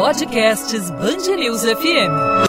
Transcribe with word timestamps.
Podcasts 0.00 0.88
Bangerils 0.92 1.60
FM. 1.60 2.48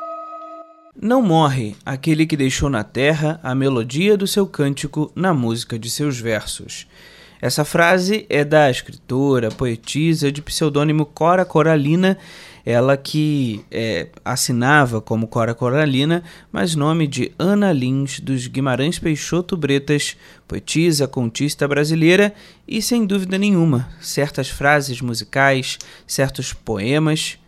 Não 0.95 1.21
morre 1.21 1.75
aquele 1.85 2.25
que 2.25 2.37
deixou 2.37 2.69
na 2.69 2.81
terra 2.81 3.41
a 3.43 3.53
melodia 3.53 4.15
do 4.15 4.25
seu 4.25 4.47
cântico 4.47 5.11
na 5.13 5.33
música 5.33 5.77
de 5.77 5.89
seus 5.89 6.17
versos. 6.17 6.87
Essa 7.41 7.65
frase 7.65 8.25
é 8.29 8.45
da 8.45 8.71
escritora, 8.71 9.51
poetisa 9.51 10.31
de 10.31 10.41
pseudônimo 10.41 11.05
Cora 11.05 11.43
Coralina, 11.43 12.17
ela 12.65 12.95
que 12.95 13.65
é, 13.69 14.07
assinava 14.23 15.01
como 15.01 15.27
Cora 15.27 15.53
Coralina, 15.53 16.23
mas 16.53 16.73
nome 16.73 17.05
de 17.05 17.33
Ana 17.37 17.73
Lins 17.73 18.21
dos 18.21 18.47
Guimarães 18.47 18.97
Peixoto 18.97 19.57
Bretas, 19.57 20.15
poetisa, 20.47 21.05
contista 21.05 21.67
brasileira 21.67 22.33
e, 22.65 22.81
sem 22.81 23.05
dúvida 23.05 23.37
nenhuma, 23.37 23.89
certas 23.99 24.47
frases 24.47 25.01
musicais, 25.01 25.77
certos 26.07 26.53
poemas 26.53 27.40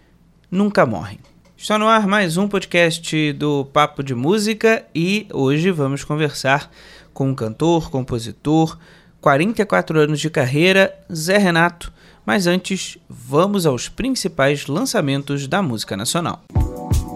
nunca 0.54 0.86
morrem. 0.86 1.20
Está 1.58 1.80
no 1.80 1.88
ar 1.88 2.06
mais 2.06 2.38
um 2.38 2.48
podcast 2.48 3.34
do 3.34 3.66
Papo 3.66 4.04
de 4.04 4.14
Música 4.14 4.86
e 4.94 5.26
hoje 5.34 5.72
vamos 5.72 6.04
conversar 6.04 6.70
com 7.12 7.30
um 7.30 7.36
cantor, 7.36 7.90
compositor, 7.90 8.78
44 9.20 10.00
anos 10.00 10.20
de 10.20 10.30
carreira, 10.30 10.94
Zé 11.12 11.38
Renato. 11.38 11.92
Mas 12.24 12.46
antes, 12.46 12.98
vamos 13.10 13.66
aos 13.66 13.90
principais 13.90 14.68
lançamentos 14.68 15.48
da 15.48 15.62
música 15.62 15.98
nacional. 15.98 16.44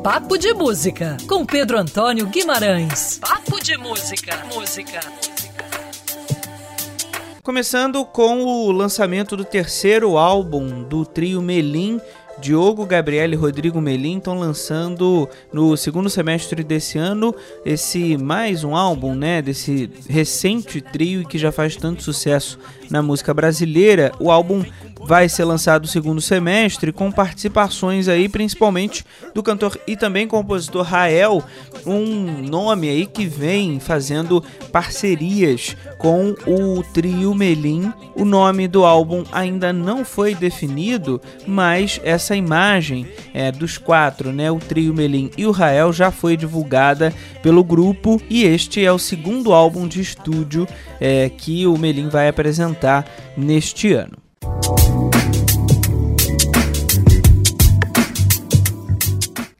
Papo 0.03 0.37
de 0.37 0.53
Música, 0.53 1.17
com 1.27 1.45
Pedro 1.45 1.77
Antônio 1.77 2.25
Guimarães. 2.25 3.19
Papo 3.19 3.61
de 3.61 3.77
Música. 3.77 4.43
Música. 4.53 4.99
Começando 7.43 8.03
com 8.03 8.43
o 8.43 8.71
lançamento 8.73 9.37
do 9.37 9.45
terceiro 9.45 10.17
álbum 10.17 10.83
do 10.83 11.05
trio 11.05 11.41
Melim, 11.41 12.01
Diogo, 12.39 12.85
Gabriel 12.85 13.31
e 13.31 13.35
Rodrigo 13.35 13.81
Melim 13.81 14.17
estão 14.17 14.37
lançando 14.37 15.27
no 15.51 15.75
segundo 15.75 16.09
semestre 16.09 16.63
desse 16.63 16.97
ano 16.97 17.33
esse 17.65 18.15
mais 18.17 18.63
um 18.63 18.75
álbum, 18.75 19.15
né, 19.15 19.41
desse 19.41 19.89
recente 20.07 20.79
trio 20.79 21.27
que 21.27 21.37
já 21.37 21.51
faz 21.51 21.75
tanto 21.75 22.03
sucesso 22.03 22.59
na 22.89 23.01
música 23.01 23.33
brasileira. 23.33 24.11
O 24.19 24.29
álbum 24.29 24.63
vai 25.07 25.29
ser 25.29 25.45
lançado 25.45 25.83
no 25.83 25.87
segundo 25.87 26.19
semestre 26.21 26.91
com 26.91 27.11
participações 27.11 28.07
aí 28.07 28.27
principalmente 28.27 29.05
do 29.33 29.41
cantor 29.41 29.79
e 29.87 29.95
também 29.95 30.27
compositor 30.27 30.83
Rael, 30.83 31.43
um 31.85 32.41
nome 32.41 32.89
aí 32.89 33.05
que 33.05 33.25
vem 33.25 33.79
fazendo 33.79 34.43
parcerias 34.71 35.77
com 35.97 36.35
o 36.45 36.83
trio 36.93 37.33
Melim. 37.33 37.91
O 38.15 38.25
nome 38.25 38.67
do 38.67 38.83
álbum 38.83 39.23
ainda 39.31 39.71
não 39.71 40.03
foi 40.03 40.35
definido, 40.35 41.21
mas 41.45 42.01
essa 42.03 42.26
imagem 42.35 43.07
é, 43.33 43.51
dos 43.51 43.77
quatro, 43.77 44.31
né, 44.31 44.51
o 44.51 44.59
trio 44.59 44.93
Melim 44.93 45.29
e 45.37 45.45
o 45.45 45.51
Rael 45.51 45.93
já 45.93 46.11
foi 46.11 46.35
divulgada 46.35 47.13
pelo 47.41 47.63
grupo 47.63 48.21
e 48.29 48.43
este 48.43 48.83
é 48.83 48.91
o 48.91 48.99
segundo 48.99 49.53
álbum 49.53 49.87
de 49.87 50.01
estúdio 50.01 50.67
é, 50.99 51.29
que 51.29 51.65
o 51.67 51.77
Melim 51.77 52.09
vai 52.09 52.27
apresentar 52.27 53.05
neste 53.35 53.93
ano. 53.93 54.26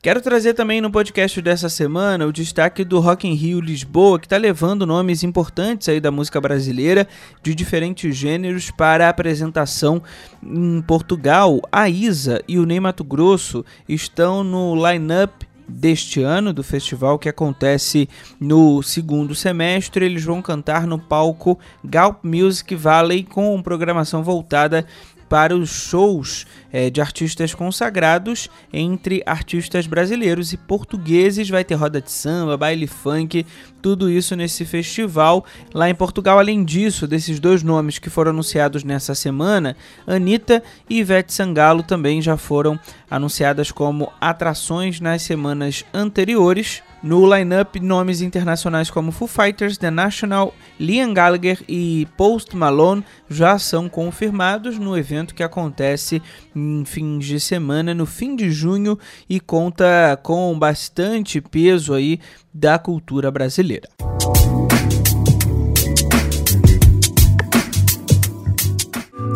Quero 0.08 0.22
trazer 0.22 0.54
também 0.54 0.80
no 0.80 0.90
podcast 0.90 1.42
dessa 1.42 1.68
semana 1.68 2.26
o 2.26 2.32
destaque 2.32 2.86
do 2.86 3.02
Rock 3.02 3.28
in 3.28 3.34
Rio 3.34 3.60
Lisboa, 3.60 4.18
que 4.18 4.26
está 4.26 4.38
levando 4.38 4.86
nomes 4.86 5.22
importantes 5.22 5.90
aí 5.90 6.00
da 6.00 6.10
música 6.10 6.40
brasileira 6.40 7.06
de 7.44 7.54
diferentes 7.54 8.16
gêneros 8.16 8.72
para 8.72 9.06
a 9.06 9.10
apresentação 9.10 10.02
em 10.42 10.82
Portugal. 10.82 11.60
A 11.70 11.90
Isa 11.90 12.42
e 12.48 12.58
o 12.58 12.66
Ney 12.66 12.80
Mato 12.80 13.04
Grosso 13.04 13.66
estão 13.86 14.46
no 14.46 14.76
line-up 14.76 15.46
deste 15.68 16.22
ano 16.22 16.54
do 16.54 16.64
festival 16.64 17.20
que 17.20 17.28
acontece 17.28 18.08
no 18.40 18.82
segundo 18.82 19.36
semestre. 19.36 20.06
Eles 20.06 20.24
vão 20.24 20.42
cantar 20.42 20.88
no 20.88 20.98
palco 20.98 21.60
Galp 21.84 22.24
Music 22.24 22.74
Valley 22.76 23.24
com 23.24 23.62
programação 23.62 24.24
voltada 24.24 24.86
para 25.30 25.56
os 25.56 25.70
shows 25.70 26.46
é, 26.72 26.90
de 26.90 27.02
artistas 27.02 27.54
consagrados 27.54 28.50
entre 28.72 29.22
artistas 29.26 29.88
brasileiros 29.88 30.54
e 30.54 30.58
portugueses. 30.58 31.50
Vai 31.50 31.64
ter 31.64 31.76
roda 31.76 32.02
de 32.02 32.12
samba, 32.12 32.58
baile 32.58 32.88
funk, 32.88 33.46
tudo 33.82 34.10
isso 34.10 34.36
nesse 34.36 34.66
festival 34.66 35.46
lá 35.74 35.90
em 35.90 35.96
Portugal. 35.96 36.40
Além 36.40 36.64
disso, 36.64 37.08
desses 37.08 37.40
dois 37.40 37.64
nomes 37.64 38.00
que 38.00 38.10
foram 38.10 38.32
anunciados 38.32 38.84
nessa 38.84 39.16
semana, 39.16 39.76
Anitta 40.06 40.64
e 40.90 41.00
Ivete 41.00 41.34
Sangalo 41.34 41.84
também 41.84 42.22
já 42.22 42.38
foram 42.38 42.80
anunciadas 43.10 43.72
como 43.72 44.12
atrações 44.20 45.00
nas 45.00 45.22
semanas 45.22 45.86
anteriores. 45.94 46.84
No 47.02 47.32
line-up, 47.32 47.80
nomes 47.80 48.22
internacionais 48.22 48.90
como 48.90 49.12
Foo 49.12 49.28
Fighters, 49.28 49.78
The 49.78 49.92
National, 49.92 50.54
Liam 50.80 51.14
Gallagher 51.14 51.60
e 51.70 52.08
Post 52.18 52.56
Malone 52.56 53.04
já 53.30 53.60
são 53.60 53.88
confirmados 53.88 54.80
no 54.80 54.98
evento 54.98 55.36
que 55.36 55.44
acontece 55.44 56.22
em 56.56 56.84
fins 56.86 57.26
de 57.26 57.40
semana, 57.40 57.94
no 57.94 58.06
fim 58.06 58.36
de 58.36 58.50
junho, 58.52 58.98
e 59.30 59.40
conta 59.40 60.20
com 60.24 60.58
bastante 60.58 61.40
peso 61.40 61.94
aí 61.94 62.20
da 62.54 62.80
cultura 62.80 63.30
brasileira. 63.30 63.88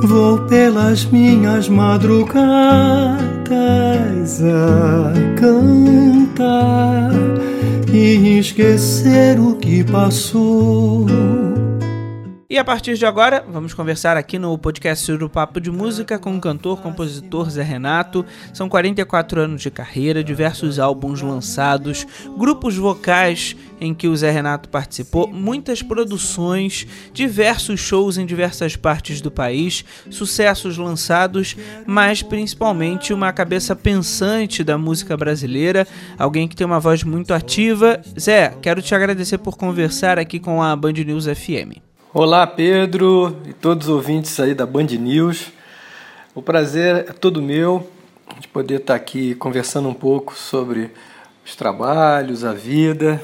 Vou 0.04 0.40
pelas 0.48 1.06
minhas 1.06 1.70
madrugadas 1.70 3.22
a 4.42 5.14
cantar 5.40 7.12
e 7.94 8.40
esquecer 8.40 9.40
o 9.40 9.56
que 9.56 9.84
passou. 9.84 11.06
E 12.52 12.58
a 12.58 12.66
partir 12.66 12.98
de 12.98 13.06
agora, 13.06 13.46
vamos 13.48 13.74
conversar 13.74 14.18
aqui 14.18 14.38
no 14.38 14.58
podcast 14.58 15.16
do 15.16 15.30
Papo 15.30 15.62
de 15.62 15.72
Música 15.72 16.20
com 16.20 16.36
o 16.36 16.42
cantor, 16.42 16.82
compositor 16.82 17.50
Zé 17.50 17.64
Renato. 17.64 18.26
São 18.54 18.68
44 18.68 19.40
anos 19.40 19.62
de 19.62 19.72
carreira, 19.72 20.22
diversos 20.22 20.78
álbuns 20.78 21.22
lançados, 21.22 22.06
grupos 22.38 22.76
vocais 22.76 23.56
em 23.80 23.94
que 23.94 24.06
o 24.06 24.18
Zé 24.18 24.32
Renato 24.32 24.68
participou, 24.68 25.30
muitas 25.32 25.82
produções, 25.82 26.86
diversos 27.14 27.80
shows 27.80 28.18
em 28.18 28.26
diversas 28.26 28.76
partes 28.76 29.22
do 29.22 29.32
país, 29.32 29.86
sucessos 30.10 30.78
lançados, 30.78 31.56
mas 31.86 32.22
principalmente 32.22 33.14
uma 33.14 33.32
cabeça 33.32 33.78
pensante 33.78 34.62
da 34.62 34.78
música 34.78 35.16
brasileira, 35.16 35.88
alguém 36.20 36.50
que 36.50 36.56
tem 36.58 36.68
uma 36.68 36.82
voz 36.82 37.02
muito 37.02 37.34
ativa. 37.34 38.02
Zé, 38.20 38.54
quero 38.62 38.82
te 38.82 38.94
agradecer 38.94 39.38
por 39.38 39.56
conversar 39.56 40.20
aqui 40.20 40.38
com 40.38 40.62
a 40.62 40.76
Band 40.76 40.92
News 40.92 41.28
FM. 41.28 41.91
Olá, 42.14 42.46
Pedro 42.46 43.38
e 43.48 43.54
todos 43.54 43.88
os 43.88 43.94
ouvintes 43.94 44.38
aí 44.38 44.54
da 44.54 44.66
Band 44.66 44.88
News. 45.00 45.48
O 46.36 46.42
prazer 46.42 47.06
é 47.08 47.14
todo 47.14 47.42
meu 47.42 47.90
de 48.38 48.50
poder 48.50 48.82
estar 48.82 48.96
aqui 48.96 49.34
conversando 49.36 49.88
um 49.88 49.94
pouco 49.94 50.36
sobre 50.36 50.92
os 51.46 51.56
trabalhos, 51.56 52.44
a 52.44 52.52
vida. 52.52 53.24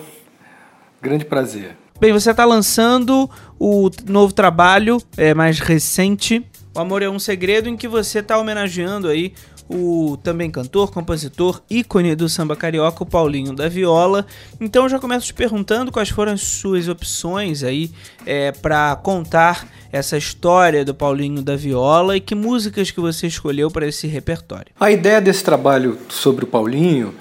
Grande 1.02 1.26
prazer. 1.26 1.76
Bem, 2.00 2.14
você 2.14 2.32
está 2.32 2.46
lançando 2.46 3.30
o 3.60 3.90
novo 4.08 4.32
trabalho 4.32 5.02
é, 5.18 5.34
mais 5.34 5.60
recente, 5.60 6.48
O 6.74 6.80
Amor 6.80 7.04
é 7.04 7.10
um 7.10 7.20
Segredo, 7.20 7.68
em 7.68 7.76
que 7.76 7.90
você 7.90 8.20
está 8.20 8.38
homenageando 8.38 9.10
aí 9.10 9.34
o 9.70 10.18
também 10.24 10.50
cantor, 10.50 10.92
compositor, 10.92 11.62
ícone 11.70 12.16
do 12.16 12.30
samba 12.30 12.56
carioca, 12.56 13.04
o 13.04 13.06
Paulinho 13.06 13.54
da 13.54 13.68
Viola. 13.68 14.26
Então 14.60 14.88
já 14.88 15.00
começo 15.00 15.28
te 15.28 15.34
perguntando 15.34 15.92
quais 15.92 16.10
foram 16.10 16.34
as 16.34 16.42
suas 16.42 16.88
opções 16.88 17.64
aí 17.64 17.92
é, 18.26 18.52
para 18.52 18.96
contar 18.98 19.68
essa 19.92 20.18
história 20.18 20.84
do 20.86 20.94
Paulinho 20.94 21.42
da 21.42 21.56
Viola 21.56 22.16
e 22.16 22.22
que 22.22 22.36
músicas 22.36 22.92
que 22.92 23.00
você 23.00 23.28
escolheu 23.28 23.70
para 23.70 23.88
esse 23.88 24.08
repertório. 24.08 24.68
A 24.80 24.92
ideia 24.92 25.22
desse 25.22 25.44
trabalho 25.44 25.98
sobre 26.10 26.44
o 26.44 26.48
Paulinho 26.48 27.14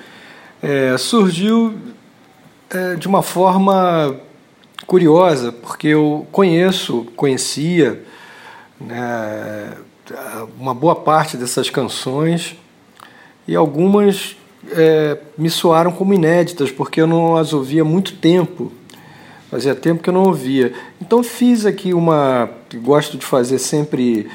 é, 0.62 0.96
surgiu 0.99 1.75
é, 2.70 2.94
de 2.94 3.06
uma 3.06 3.22
forma 3.22 4.16
curiosa, 4.87 5.52
porque 5.52 5.88
eu 5.88 6.26
conheço, 6.31 7.06
conhecia 7.16 8.02
né, 8.81 9.72
uma 10.58 10.75
boa 10.75 10.94
parte 10.94 11.37
dessas 11.37 11.70
canções 11.70 12.56
e 13.47 13.55
algumas 13.55 14.37
é, 14.70 15.19
me 15.38 15.49
soaram 15.49 15.93
como 15.93 16.12
inéditas, 16.12 16.70
porque 16.70 17.00
eu 17.00 17.06
não 17.06 17.37
as 17.37 17.53
ouvia 17.53 17.82
há 17.82 17.85
muito 17.85 18.14
tempo. 18.14 18.73
Fazia 19.50 19.75
tempo 19.75 20.03
que 20.03 20.11
eu 20.11 20.14
não 20.14 20.25
ouvia. 20.25 20.73
Então 21.00 21.23
fiz 21.23 21.64
aqui 21.64 21.94
uma. 21.94 22.50
Gosto 22.82 23.17
de 23.17 23.25
fazer 23.25 23.58
sempre, 23.58 24.29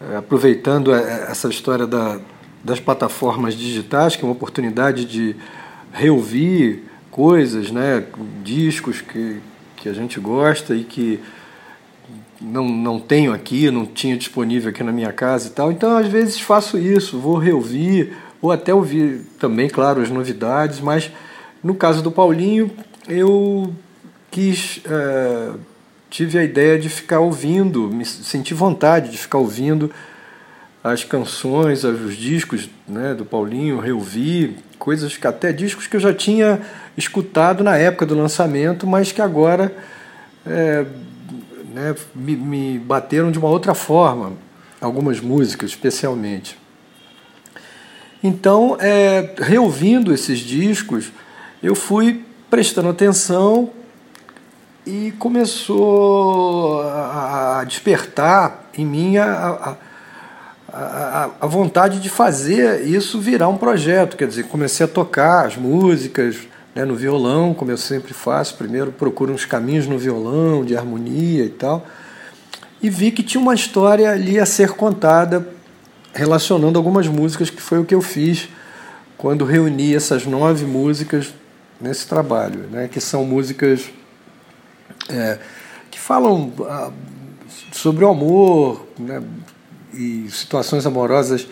é, 0.00 0.16
aproveitando 0.16 0.94
é, 0.94 1.26
essa 1.28 1.48
história 1.48 1.86
da, 1.86 2.20
das 2.62 2.78
plataformas 2.78 3.54
digitais, 3.54 4.14
que 4.14 4.22
é 4.22 4.24
uma 4.24 4.32
oportunidade 4.32 5.04
de 5.04 5.34
reouvir 5.92 6.84
coisas, 7.10 7.70
né, 7.70 8.04
discos 8.42 9.00
que, 9.00 9.40
que 9.76 9.88
a 9.88 9.92
gente 9.92 10.18
gosta 10.18 10.74
e 10.74 10.84
que 10.84 11.20
não, 12.42 12.68
não 12.68 12.98
tenho 12.98 13.32
aqui, 13.32 13.70
não 13.70 13.86
tinha 13.86 14.16
disponível 14.16 14.70
aqui 14.70 14.82
na 14.82 14.92
minha 14.92 15.12
casa 15.12 15.48
e 15.48 15.50
tal. 15.50 15.70
Então, 15.70 15.96
às 15.96 16.08
vezes, 16.08 16.40
faço 16.40 16.78
isso, 16.78 17.18
vou 17.18 17.38
reouvir, 17.38 18.12
ou 18.40 18.50
até 18.50 18.74
ouvir 18.74 19.20
também, 19.38 19.68
claro, 19.68 20.02
as 20.02 20.10
novidades, 20.10 20.80
mas 20.80 21.10
no 21.62 21.74
caso 21.74 22.02
do 22.02 22.10
Paulinho, 22.10 22.70
eu 23.08 23.72
quis, 24.30 24.80
é, 24.84 25.52
tive 26.10 26.38
a 26.38 26.42
ideia 26.42 26.78
de 26.78 26.88
ficar 26.88 27.20
ouvindo, 27.20 27.88
me 27.88 28.04
senti 28.04 28.52
vontade 28.52 29.10
de 29.10 29.18
ficar 29.18 29.38
ouvindo 29.38 29.90
as 30.82 31.04
canções, 31.04 31.84
os 31.84 32.16
discos 32.16 32.68
né, 32.88 33.14
do 33.14 33.24
Paulinho, 33.24 33.78
reouvi, 33.78 34.56
coisas 34.78 35.16
que 35.16 35.26
até 35.26 35.52
discos 35.52 35.86
que 35.86 35.94
eu 35.94 36.00
já 36.00 36.12
tinha 36.12 36.60
escutado 36.96 37.62
na 37.62 37.76
época 37.76 38.04
do 38.04 38.16
lançamento, 38.16 38.84
mas 38.84 39.12
que 39.12 39.22
agora 39.22 39.72
é, 40.44 40.84
né, 41.72 41.94
me, 42.14 42.36
me 42.36 42.78
bateram 42.78 43.30
de 43.30 43.38
uma 43.38 43.48
outra 43.48 43.74
forma, 43.74 44.32
algumas 44.80 45.20
músicas 45.20 45.70
especialmente. 45.70 46.58
Então, 48.22 48.76
é, 48.78 49.34
reouvindo 49.38 50.14
esses 50.14 50.38
discos, 50.38 51.12
eu 51.62 51.74
fui 51.74 52.24
prestando 52.48 52.88
atenção 52.88 53.70
e 54.86 55.12
começou 55.18 56.82
a 56.82 57.64
despertar 57.66 58.68
em 58.76 58.84
mim 58.84 59.16
a, 59.16 59.76
a, 60.68 61.30
a, 61.40 61.46
vontade 61.46 62.00
de 62.00 62.08
fazer 62.08 62.86
isso 62.86 63.20
virar 63.20 63.48
um 63.48 63.56
projeto. 63.56 64.16
Quer 64.16 64.26
dizer, 64.26 64.44
comecei 64.44 64.84
a 64.84 64.88
tocar 64.88 65.46
as 65.46 65.56
músicas 65.56 66.36
né, 66.74 66.84
no 66.84 66.94
violão, 66.94 67.54
como 67.54 67.70
eu 67.70 67.76
sempre 67.76 68.12
faço. 68.14 68.56
Primeiro 68.56 68.92
procuro 68.92 69.32
uns 69.32 69.44
caminhos 69.44 69.86
no 69.86 69.98
violão, 69.98 70.64
de 70.64 70.76
harmonia 70.76 71.44
e 71.44 71.50
tal. 71.50 71.86
E 72.82 72.90
vi 72.90 73.10
que 73.10 73.22
tinha 73.22 73.40
uma 73.40 73.54
história 73.54 74.10
ali 74.10 74.38
a 74.38 74.46
ser 74.46 74.72
contada 74.72 75.46
relacionando 76.12 76.78
algumas 76.78 77.06
músicas, 77.06 77.48
que 77.48 77.62
foi 77.62 77.78
o 77.78 77.84
que 77.84 77.94
eu 77.94 78.02
fiz 78.02 78.48
quando 79.16 79.44
reuni 79.44 79.94
essas 79.94 80.26
nove 80.26 80.64
músicas 80.64 81.32
nesse 81.80 82.06
trabalho, 82.06 82.68
né, 82.70 82.88
que 82.88 83.00
são 83.00 83.24
músicas 83.24 83.90
é, 85.08 85.38
que 85.90 85.98
falam 85.98 86.52
ah, 86.62 86.90
sobre 87.72 88.04
o 88.04 88.08
amor 88.08 88.86
né, 88.98 89.22
e 89.94 90.26
situações 90.30 90.86
amorosas 90.86 91.46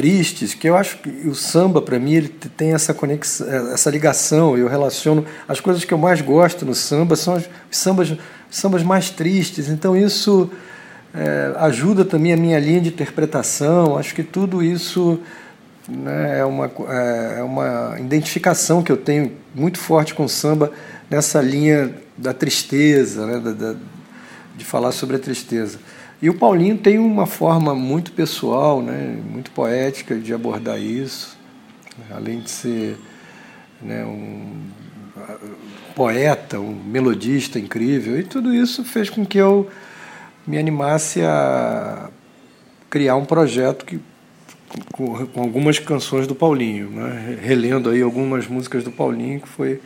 tristes, 0.00 0.54
que 0.54 0.66
eu 0.66 0.74
acho 0.74 0.96
que 0.96 1.10
o 1.28 1.34
samba, 1.34 1.82
para 1.82 1.98
mim, 1.98 2.14
ele 2.14 2.28
tem 2.28 2.72
essa 2.72 2.94
conexão, 2.94 3.46
essa 3.70 3.90
ligação. 3.90 4.56
Eu 4.56 4.66
relaciono 4.66 5.26
as 5.46 5.60
coisas 5.60 5.84
que 5.84 5.92
eu 5.92 5.98
mais 5.98 6.22
gosto 6.22 6.64
no 6.64 6.74
samba 6.74 7.16
são 7.16 7.34
os 7.34 7.46
sambas, 7.70 8.16
sambas 8.50 8.82
mais 8.82 9.10
tristes. 9.10 9.68
Então 9.68 9.94
isso 9.94 10.50
é, 11.12 11.52
ajuda 11.56 12.02
também 12.02 12.32
a 12.32 12.36
minha 12.36 12.58
linha 12.58 12.80
de 12.80 12.88
interpretação. 12.88 13.98
Acho 13.98 14.14
que 14.14 14.22
tudo 14.22 14.62
isso 14.62 15.20
né, 15.86 16.38
é, 16.38 16.44
uma, 16.46 16.64
é, 16.88 17.40
é 17.40 17.42
uma 17.42 17.96
identificação 18.00 18.82
que 18.82 18.90
eu 18.90 18.96
tenho 18.96 19.32
muito 19.54 19.78
forte 19.78 20.14
com 20.14 20.24
o 20.24 20.30
samba 20.30 20.72
nessa 21.10 21.42
linha 21.42 21.94
da 22.16 22.32
tristeza, 22.32 23.26
né, 23.26 23.38
da, 23.38 23.52
da, 23.52 23.74
de 24.56 24.64
falar 24.64 24.92
sobre 24.92 25.16
a 25.16 25.18
tristeza. 25.18 25.78
E 26.22 26.28
o 26.28 26.34
Paulinho 26.34 26.76
tem 26.76 26.98
uma 26.98 27.26
forma 27.26 27.74
muito 27.74 28.12
pessoal, 28.12 28.82
né, 28.82 29.18
muito 29.30 29.50
poética 29.52 30.16
de 30.16 30.34
abordar 30.34 30.78
isso, 30.78 31.38
além 32.10 32.40
de 32.40 32.50
ser 32.50 32.98
né, 33.80 34.04
um 34.04 34.66
poeta, 35.94 36.60
um 36.60 36.74
melodista 36.74 37.58
incrível, 37.58 38.18
e 38.18 38.22
tudo 38.22 38.54
isso 38.54 38.84
fez 38.84 39.08
com 39.08 39.24
que 39.24 39.38
eu 39.38 39.68
me 40.46 40.58
animasse 40.58 41.22
a 41.22 42.10
criar 42.90 43.16
um 43.16 43.24
projeto 43.24 43.84
que 43.84 44.00
com, 44.92 45.26
com 45.26 45.42
algumas 45.42 45.78
canções 45.78 46.26
do 46.26 46.34
Paulinho, 46.34 46.90
né? 46.90 47.38
relendo 47.40 47.90
aí 47.90 48.02
algumas 48.02 48.46
músicas 48.46 48.84
do 48.84 48.90
Paulinho 48.90 49.40
que 49.40 49.48
foi 49.48 49.80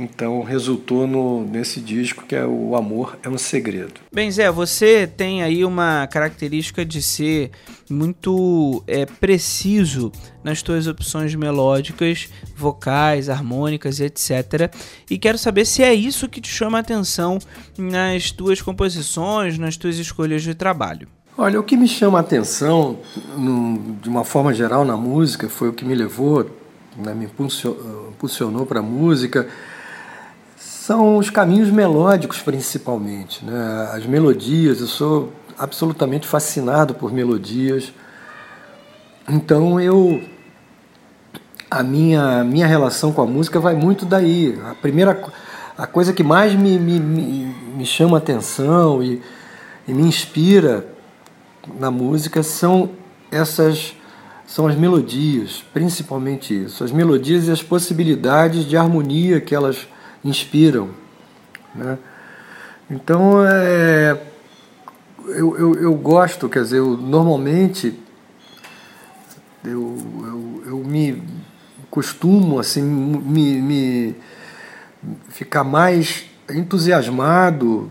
então 0.00 0.42
resultou 0.42 1.06
no, 1.06 1.44
nesse 1.44 1.80
disco 1.80 2.24
que 2.26 2.34
é 2.34 2.44
o 2.44 2.76
Amor 2.76 3.18
é 3.22 3.28
um 3.28 3.38
Segredo. 3.38 4.00
Bem, 4.12 4.30
Zé, 4.30 4.50
você 4.50 5.06
tem 5.06 5.42
aí 5.42 5.64
uma 5.64 6.06
característica 6.06 6.84
de 6.84 7.02
ser 7.02 7.50
muito 7.90 8.82
é, 8.86 9.06
preciso 9.06 10.12
nas 10.44 10.60
suas 10.60 10.86
opções 10.86 11.34
melódicas, 11.34 12.28
vocais, 12.56 13.28
harmônicas, 13.28 14.00
etc. 14.00 14.72
E 15.10 15.18
quero 15.18 15.38
saber 15.38 15.64
se 15.64 15.82
é 15.82 15.94
isso 15.94 16.28
que 16.28 16.40
te 16.40 16.50
chama 16.50 16.78
a 16.78 16.80
atenção 16.80 17.38
nas 17.76 18.30
tuas 18.30 18.60
composições, 18.60 19.58
nas 19.58 19.76
tuas 19.76 19.96
escolhas 19.96 20.42
de 20.42 20.54
trabalho. 20.54 21.08
Olha, 21.36 21.60
o 21.60 21.62
que 21.62 21.76
me 21.76 21.86
chama 21.86 22.18
a 22.18 22.20
atenção, 22.20 22.98
de 24.02 24.08
uma 24.08 24.24
forma 24.24 24.52
geral, 24.52 24.84
na 24.84 24.96
música, 24.96 25.48
foi 25.48 25.68
o 25.68 25.72
que 25.72 25.84
me 25.84 25.94
levou, 25.94 26.50
né, 26.96 27.14
me 27.14 27.26
impulsionou 27.26 28.66
para 28.66 28.80
a 28.80 28.82
música, 28.82 29.48
são 30.88 31.18
os 31.18 31.28
caminhos 31.28 31.68
melódicos, 31.68 32.40
principalmente. 32.40 33.44
Né? 33.44 33.90
As 33.92 34.06
melodias, 34.06 34.80
eu 34.80 34.86
sou 34.86 35.30
absolutamente 35.58 36.26
fascinado 36.26 36.94
por 36.94 37.12
melodias. 37.12 37.92
Então, 39.28 39.78
eu. 39.78 40.22
A 41.70 41.82
minha, 41.82 42.42
minha 42.42 42.66
relação 42.66 43.12
com 43.12 43.20
a 43.20 43.26
música 43.26 43.60
vai 43.60 43.74
muito 43.74 44.06
daí. 44.06 44.58
A 44.64 44.74
primeira 44.74 45.22
a 45.76 45.86
coisa 45.86 46.14
que 46.14 46.22
mais 46.22 46.54
me, 46.54 46.78
me, 46.78 46.98
me, 46.98 47.84
chama 47.84 48.16
atenção 48.16 49.02
e, 49.02 49.20
e 49.86 49.92
me 49.92 50.04
inspira 50.04 50.86
na 51.78 51.90
música 51.90 52.42
são 52.42 52.88
essas 53.30 53.94
são 54.46 54.66
as 54.66 54.74
melodias, 54.74 55.62
principalmente 55.74 56.64
isso, 56.64 56.82
as 56.82 56.90
melodias 56.90 57.46
e 57.46 57.50
as 57.50 57.62
possibilidades 57.62 58.64
de 58.64 58.78
harmonia 58.78 59.38
que 59.38 59.54
elas 59.54 59.86
inspiram. 60.24 60.90
Né? 61.74 61.98
Então, 62.90 63.44
é, 63.46 64.20
eu, 65.26 65.56
eu, 65.58 65.74
eu, 65.74 65.94
gosto, 65.94 66.48
quer 66.48 66.62
dizer, 66.62 66.78
eu, 66.78 66.96
normalmente 66.96 67.98
eu, 69.64 69.96
eu, 70.24 70.62
eu 70.66 70.78
me 70.78 71.22
costumo 71.90 72.58
assim, 72.58 72.82
me, 72.82 73.60
me 73.60 74.16
ficar 75.28 75.64
mais 75.64 76.24
entusiasmado 76.50 77.90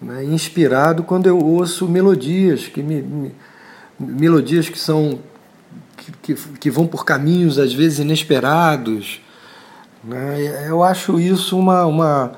né, 0.00 0.24
inspirado 0.24 1.02
quando 1.02 1.26
eu 1.26 1.38
ouço 1.38 1.88
melodias 1.88 2.66
que 2.66 2.82
me, 2.82 3.02
me 3.02 3.34
melodias 3.98 4.68
que 4.68 4.78
são 4.78 5.20
que, 5.96 6.12
que, 6.22 6.34
que, 6.34 6.70
vão 6.70 6.86
por 6.86 7.04
caminhos 7.04 7.58
às 7.58 7.74
vezes 7.74 7.98
inesperados. 7.98 9.20
Né? 10.02 10.68
Eu 10.68 10.82
acho 10.82 11.20
isso 11.20 11.58
uma, 11.58 11.84
uma, 11.84 12.32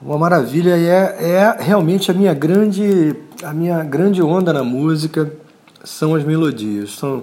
uma 0.00 0.18
maravilha 0.18 0.76
e 0.76 0.86
é, 0.86 1.16
é 1.20 1.56
realmente 1.58 2.10
a 2.10 2.14
minha 2.14 2.34
grande 2.34 3.16
a 3.42 3.52
minha 3.52 3.82
grande 3.82 4.22
onda 4.22 4.52
na 4.52 4.64
música 4.64 5.30
são 5.82 6.14
as 6.14 6.24
melodias. 6.24 6.96
São, 6.96 7.22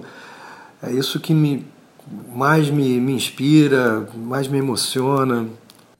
é 0.82 0.92
isso 0.92 1.18
que 1.18 1.34
me 1.34 1.66
mais 2.34 2.68
me, 2.70 3.00
me 3.00 3.12
inspira, 3.12 4.06
mais 4.14 4.48
me 4.48 4.58
emociona. 4.58 5.46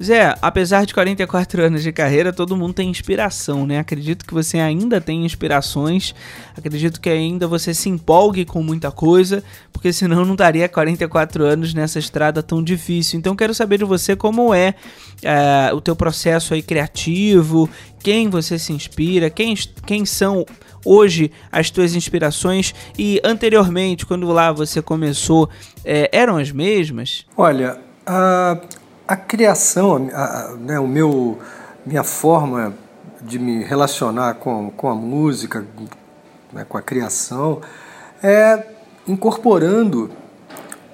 Zé, 0.02 0.34
apesar 0.42 0.84
de 0.84 0.92
44 0.92 1.62
anos 1.64 1.82
de 1.82 1.92
carreira, 1.92 2.32
todo 2.32 2.56
mundo 2.56 2.74
tem 2.74 2.90
inspiração, 2.90 3.66
né? 3.66 3.78
Acredito 3.78 4.26
que 4.26 4.34
você 4.34 4.58
ainda 4.58 5.00
tem 5.00 5.24
inspirações, 5.24 6.14
acredito 6.56 7.00
que 7.00 7.08
ainda 7.08 7.46
você 7.46 7.72
se 7.72 7.88
empolgue 7.88 8.44
com 8.44 8.62
muita 8.62 8.90
coisa, 8.90 9.42
porque 9.72 9.92
senão 9.92 10.24
não 10.24 10.34
daria 10.34 10.68
44 10.68 11.44
anos 11.44 11.72
nessa 11.72 11.98
estrada 11.98 12.42
tão 12.42 12.62
difícil. 12.62 13.18
Então 13.18 13.36
quero 13.36 13.54
saber 13.54 13.78
de 13.78 13.84
você 13.84 14.16
como 14.16 14.52
é, 14.52 14.74
é 15.22 15.72
o 15.72 15.80
teu 15.80 15.94
processo 15.94 16.54
aí 16.54 16.62
criativo, 16.62 17.68
quem 18.02 18.28
você 18.28 18.58
se 18.58 18.72
inspira, 18.72 19.30
quem, 19.30 19.54
quem 19.86 20.04
são 20.04 20.44
hoje 20.84 21.30
as 21.50 21.70
tuas 21.70 21.94
inspirações 21.94 22.74
e 22.98 23.20
anteriormente, 23.24 24.04
quando 24.04 24.26
lá 24.28 24.50
você 24.50 24.82
começou, 24.82 25.48
é, 25.84 26.10
eram 26.12 26.36
as 26.36 26.50
mesmas? 26.50 27.24
Olha, 27.36 27.78
a 28.04 28.58
a 29.12 29.16
criação, 29.16 30.08
a, 30.14 30.24
a, 30.24 30.56
né, 30.56 30.80
o 30.80 30.88
meu, 30.88 31.38
minha 31.84 32.02
forma 32.02 32.72
de 33.20 33.38
me 33.38 33.62
relacionar 33.62 34.34
com, 34.34 34.70
com 34.70 34.88
a 34.88 34.94
música, 34.94 35.66
né, 36.50 36.64
com 36.66 36.78
a 36.78 36.82
criação, 36.82 37.60
é 38.22 38.68
incorporando 39.06 40.10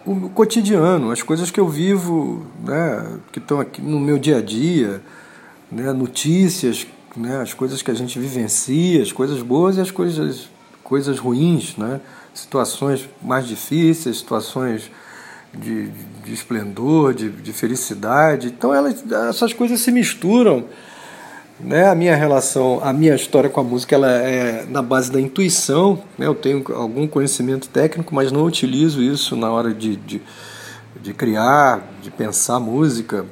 o 0.04 0.28
cotidiano, 0.30 1.12
as 1.12 1.22
coisas 1.22 1.48
que 1.48 1.60
eu 1.60 1.68
vivo, 1.68 2.44
né, 2.64 3.20
que 3.30 3.38
estão 3.38 3.60
aqui 3.60 3.80
no 3.80 4.00
meu 4.00 4.18
dia 4.18 4.38
a 4.38 4.42
dia, 4.42 5.00
né, 5.70 5.92
notícias, 5.92 6.88
né, 7.16 7.40
as 7.40 7.54
coisas 7.54 7.82
que 7.82 7.90
a 7.92 7.94
gente 7.94 8.18
vivencia, 8.18 9.00
as 9.00 9.12
coisas 9.12 9.42
boas 9.42 9.76
e 9.76 9.80
as 9.80 9.92
coisas, 9.92 10.50
coisas 10.82 11.20
ruins, 11.20 11.76
né, 11.76 12.00
situações 12.34 13.08
mais 13.22 13.46
difíceis, 13.46 14.18
situações 14.18 14.90
de, 15.54 15.88
de 16.24 16.32
esplendor, 16.32 17.14
de, 17.14 17.30
de, 17.30 17.52
felicidade. 17.52 18.48
Então 18.48 18.72
elas, 18.72 19.04
essas 19.28 19.52
coisas 19.52 19.80
se 19.80 19.90
misturam 19.90 20.64
Né? 21.60 21.88
A 21.88 21.94
minha 21.94 22.14
relação, 22.14 22.80
a 22.82 22.92
minha 22.92 23.14
história 23.14 23.50
com 23.50 23.60
a 23.60 23.64
música, 23.64 23.94
ela 23.94 24.10
é 24.10 24.64
na 24.66 24.82
base 24.82 25.10
da 25.10 25.20
intuição. 25.20 26.02
Né? 26.16 26.26
Eu 26.26 26.34
tenho 26.34 26.64
algum 26.74 27.06
conhecimento 27.08 27.68
técnico, 27.68 28.14
mas 28.14 28.30
não 28.30 28.44
utilizo 28.44 29.02
isso 29.02 29.34
na 29.34 29.50
hora 29.50 29.74
de, 29.74 29.96
de, 29.96 30.22
de 31.00 31.12
criar, 31.12 31.82
de 32.00 32.10
pensar 32.10 32.60
música. 32.60 33.26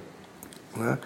Né? 0.76 0.98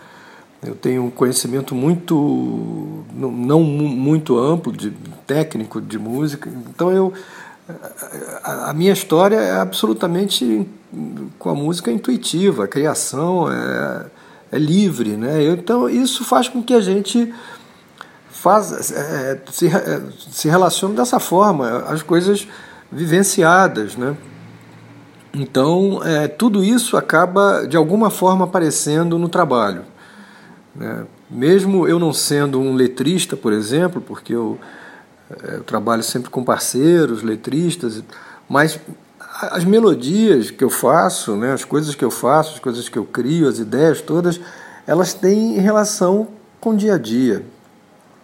Eu 0.63 0.75
tenho 0.75 1.05
um 1.05 1.11
conhecimento 1.11 1.75
muito, 1.75 3.05
não 3.15 3.63
muito 3.63 4.39
amplo, 4.39 4.73
de 4.73 4.91
técnico 5.27 5.81
de 5.81 5.99
música. 5.99 6.51
Então 6.69 6.91
eu, 6.91 7.13
a 8.43 8.73
minha 8.73 8.93
história 8.93 9.37
é 9.37 9.59
absolutamente 9.59 10.67
com 11.39 11.51
a 11.51 11.55
música 11.55 11.91
intuitiva, 11.91 12.65
a 12.65 12.69
criação 12.69 13.51
é, 13.51 14.07
é 14.53 14.59
livre, 14.59 15.17
né? 15.17 15.45
Então 15.45 15.89
isso 15.89 16.25
faz 16.25 16.49
com 16.49 16.63
que 16.63 16.75
a 16.75 16.81
gente 16.81 17.33
faz, 18.31 18.91
é, 18.91 19.41
se, 19.51 19.69
é, 19.69 20.03
se 20.31 20.49
relacione 20.49 20.97
dessa 20.97 21.21
forma, 21.21 21.85
as 21.89 22.03
coisas 22.03 22.49
vivenciadas, 22.91 23.97
né? 23.97 24.17
Então 25.33 26.01
é, 26.05 26.27
tudo 26.27 26.65
isso 26.65 26.97
acaba 26.97 27.67
de 27.67 27.77
alguma 27.77 28.11
forma 28.11 28.45
aparecendo 28.45 29.19
no 29.19 29.29
trabalho. 29.29 29.85
Né? 30.75 31.07
Mesmo 31.31 31.87
eu 31.87 31.99
não 31.99 32.13
sendo 32.13 32.61
um 32.61 32.75
letrista, 32.75 33.37
por 33.37 33.53
exemplo, 33.53 34.01
porque 34.01 34.35
eu, 34.35 34.59
é, 35.31 35.57
eu 35.57 35.63
trabalho 35.63 36.03
sempre 36.03 36.31
com 36.31 36.43
parceiros, 36.43 37.23
letristas, 37.23 38.03
mas 38.49 38.81
as 39.43 39.65
melodias 39.65 40.51
que 40.51 40.63
eu 40.63 40.71
faço, 40.71 41.37
né, 41.37 41.53
as 41.53 41.65
coisas 41.65 41.95
que 41.95 42.05
eu 42.05 42.11
faço, 42.11 42.55
as 42.55 42.59
coisas 42.59 42.89
que 42.89 42.99
eu 42.99 43.05
crio, 43.05 43.49
as 43.49 43.59
ideias 43.59 44.01
todas, 44.01 44.41
elas 44.87 45.15
têm 45.15 45.59
relação 45.59 46.29
com 46.61 46.71
o 46.71 46.77
dia 46.77 46.95
a 46.95 46.99
dia, 46.99 47.45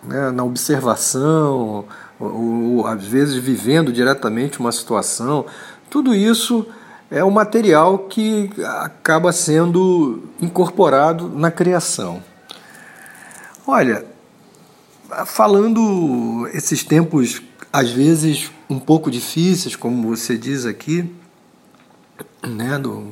né, 0.02 0.30
na 0.30 0.44
observação, 0.44 1.86
ou, 2.18 2.76
ou, 2.78 2.86
às 2.86 3.04
vezes 3.04 3.36
vivendo 3.36 3.92
diretamente 3.92 4.60
uma 4.60 4.72
situação. 4.72 5.46
Tudo 5.88 6.14
isso 6.14 6.66
é 7.10 7.24
um 7.24 7.30
material 7.30 8.00
que 8.00 8.50
acaba 8.64 9.32
sendo 9.32 10.24
incorporado 10.40 11.28
na 11.28 11.50
criação. 11.50 12.22
Olha, 13.66 14.04
falando 15.24 16.48
esses 16.52 16.84
tempos 16.84 17.40
às 17.72 17.90
vezes 17.90 18.50
um 18.68 18.78
pouco 18.78 19.10
difíceis, 19.10 19.76
como 19.76 20.08
você 20.08 20.36
diz 20.36 20.66
aqui, 20.66 21.10
né, 22.42 22.78
do 22.78 23.02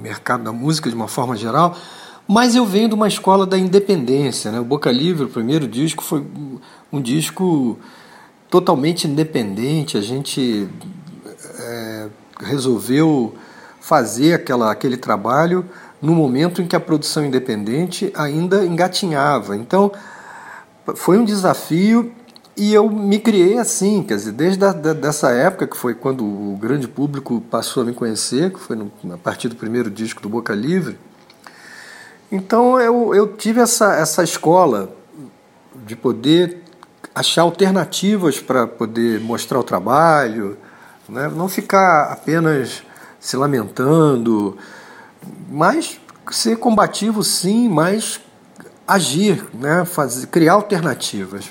mercado 0.00 0.44
da 0.44 0.52
música 0.52 0.88
de 0.88 0.96
uma 0.96 1.08
forma 1.08 1.36
geral, 1.36 1.76
mas 2.26 2.54
eu 2.54 2.64
venho 2.64 2.88
de 2.88 2.94
uma 2.94 3.08
escola 3.08 3.44
da 3.44 3.58
independência, 3.58 4.52
né? 4.52 4.60
O 4.60 4.64
Boca 4.64 4.90
Livre, 4.92 5.24
o 5.24 5.28
primeiro 5.28 5.66
disco 5.66 6.02
foi 6.02 6.24
um 6.92 7.00
disco 7.00 7.76
totalmente 8.48 9.08
independente. 9.08 9.96
A 9.96 10.00
gente 10.00 10.68
é, 11.58 12.08
resolveu 12.40 13.34
fazer 13.80 14.34
aquela, 14.34 14.70
aquele 14.70 14.96
trabalho 14.96 15.64
no 16.00 16.14
momento 16.14 16.62
em 16.62 16.66
que 16.66 16.76
a 16.76 16.80
produção 16.80 17.24
independente 17.24 18.12
ainda 18.14 18.64
engatinhava. 18.64 19.56
Então, 19.56 19.90
foi 20.94 21.18
um 21.18 21.24
desafio 21.24 22.12
e 22.60 22.74
eu 22.74 22.90
me 22.90 23.18
criei 23.18 23.56
assim, 23.56 24.02
quer 24.02 24.16
dizer, 24.16 24.32
desde 24.32 24.62
a, 24.62 24.70
da, 24.70 24.92
dessa 24.92 25.30
época, 25.30 25.66
que 25.66 25.74
foi 25.74 25.94
quando 25.94 26.22
o 26.22 26.58
grande 26.60 26.86
público 26.86 27.40
passou 27.50 27.82
a 27.82 27.86
me 27.86 27.94
conhecer, 27.94 28.52
que 28.52 28.60
foi 28.60 28.76
no, 28.76 28.92
a 29.14 29.16
partir 29.16 29.48
do 29.48 29.56
primeiro 29.56 29.90
disco 29.90 30.20
do 30.20 30.28
Boca 30.28 30.52
Livre. 30.54 30.98
Então 32.30 32.78
eu, 32.78 33.14
eu 33.14 33.34
tive 33.34 33.60
essa, 33.62 33.94
essa 33.94 34.22
escola 34.22 34.94
de 35.86 35.96
poder 35.96 36.62
achar 37.14 37.40
alternativas 37.40 38.40
para 38.40 38.66
poder 38.66 39.20
mostrar 39.20 39.58
o 39.58 39.64
trabalho, 39.64 40.58
né? 41.08 41.32
não 41.34 41.48
ficar 41.48 42.12
apenas 42.12 42.82
se 43.18 43.38
lamentando, 43.38 44.58
mas 45.50 45.98
ser 46.30 46.58
combativo 46.58 47.24
sim, 47.24 47.70
mas 47.70 48.20
agir, 48.86 49.46
né? 49.54 49.86
Fazer, 49.86 50.26
criar 50.26 50.52
alternativas. 50.52 51.50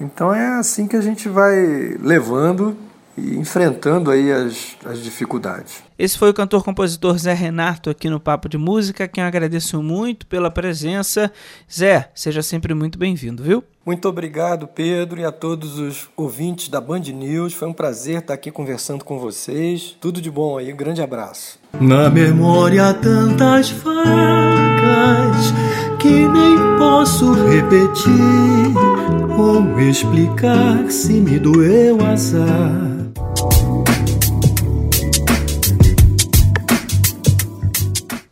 Então 0.00 0.32
é 0.32 0.58
assim 0.58 0.86
que 0.86 0.96
a 0.96 1.00
gente 1.00 1.28
vai 1.28 1.56
levando 2.00 2.76
e 3.18 3.36
enfrentando 3.36 4.10
aí 4.10 4.30
as, 4.30 4.76
as 4.84 5.00
dificuldades. 5.00 5.82
Esse 5.98 6.16
foi 6.16 6.30
o 6.30 6.34
cantor-compositor 6.34 7.18
Zé 7.18 7.34
Renato 7.34 7.90
aqui 7.90 8.08
no 8.08 8.20
Papo 8.20 8.48
de 8.48 8.56
Música, 8.56 9.08
quem 9.08 9.22
eu 9.22 9.28
agradeço 9.28 9.82
muito 9.82 10.24
pela 10.26 10.50
presença. 10.50 11.32
Zé, 11.72 12.10
seja 12.14 12.42
sempre 12.42 12.72
muito 12.74 12.96
bem-vindo, 12.96 13.42
viu? 13.42 13.64
Muito 13.84 14.08
obrigado, 14.08 14.68
Pedro, 14.68 15.18
e 15.18 15.24
a 15.24 15.32
todos 15.32 15.78
os 15.78 16.08
ouvintes 16.16 16.68
da 16.68 16.80
Band 16.80 17.00
News. 17.00 17.54
Foi 17.54 17.66
um 17.66 17.72
prazer 17.72 18.18
estar 18.18 18.34
aqui 18.34 18.50
conversando 18.50 19.04
com 19.04 19.18
vocês. 19.18 19.96
Tudo 20.00 20.20
de 20.20 20.30
bom 20.30 20.58
aí, 20.58 20.72
um 20.72 20.76
grande 20.76 21.02
abraço. 21.02 21.58
Na 21.80 22.08
memória 22.08 22.94
tantas 22.94 23.70
facas 23.70 25.52
que 25.98 26.28
nem 26.28 26.78
posso 26.78 27.32
repetir 27.32 29.27
ou 29.38 29.78
explicar 29.78 30.90
se 30.90 31.12
me 31.12 31.38
doeu 31.38 32.04
azar. 32.04 32.87